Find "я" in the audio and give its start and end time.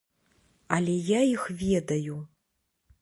1.09-1.19